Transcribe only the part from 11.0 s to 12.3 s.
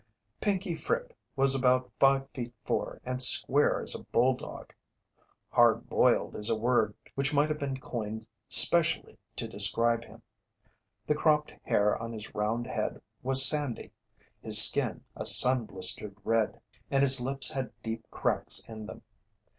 The cropped hair on